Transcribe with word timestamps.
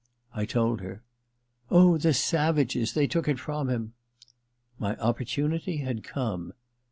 I 0.33 0.45
told 0.45 0.81
her. 0.81 1.03
* 1.35 1.41
Oh, 1.69 1.99
the 1.99 2.11
savages: 2.15 2.93
They 2.93 3.05
took 3.05 3.27
it 3.27 3.37
from 3.37 3.69
him' 3.69 3.93
My 4.79 4.95
opportunity 4.95 5.77
had 5.77 6.03
come. 6.03 6.53